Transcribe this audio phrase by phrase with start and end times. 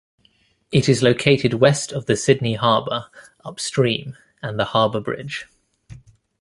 [0.71, 3.11] It is located west of the Sydney Harbour
[3.45, 5.45] upstream and the Harbour Bridge.